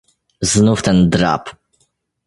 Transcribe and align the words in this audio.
"Znów 0.41 0.81
ten 0.81 1.09
drab." 1.09 1.49